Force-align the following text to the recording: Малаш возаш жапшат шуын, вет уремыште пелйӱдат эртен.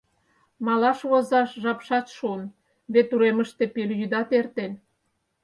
Малаш 0.65 0.99
возаш 1.09 1.49
жапшат 1.63 2.05
шуын, 2.15 2.43
вет 2.93 3.09
уремыште 3.15 3.63
пелйӱдат 3.73 4.29
эртен. 4.39 4.71